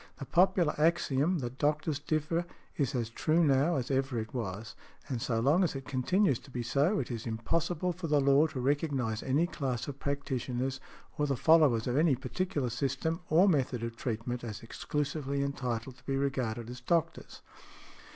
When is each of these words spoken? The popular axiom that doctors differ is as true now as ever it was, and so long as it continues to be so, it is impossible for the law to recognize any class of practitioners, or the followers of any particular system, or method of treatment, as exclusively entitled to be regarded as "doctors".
The 0.17 0.25
popular 0.25 0.73
axiom 0.79 1.37
that 1.41 1.59
doctors 1.59 1.99
differ 1.99 2.47
is 2.75 2.95
as 2.95 3.11
true 3.11 3.43
now 3.43 3.75
as 3.75 3.91
ever 3.91 4.17
it 4.17 4.33
was, 4.33 4.73
and 5.07 5.21
so 5.21 5.39
long 5.39 5.63
as 5.63 5.75
it 5.75 5.85
continues 5.85 6.39
to 6.39 6.49
be 6.49 6.63
so, 6.63 6.97
it 6.99 7.11
is 7.11 7.27
impossible 7.27 7.93
for 7.93 8.07
the 8.07 8.19
law 8.19 8.47
to 8.47 8.59
recognize 8.59 9.21
any 9.21 9.45
class 9.45 9.87
of 9.87 9.99
practitioners, 9.99 10.79
or 11.19 11.27
the 11.27 11.37
followers 11.37 11.85
of 11.85 11.97
any 11.97 12.15
particular 12.15 12.71
system, 12.71 13.21
or 13.29 13.47
method 13.47 13.83
of 13.83 13.95
treatment, 13.95 14.43
as 14.43 14.63
exclusively 14.63 15.43
entitled 15.43 15.97
to 15.97 16.05
be 16.07 16.17
regarded 16.17 16.67
as 16.71 16.81
"doctors". 16.81 17.43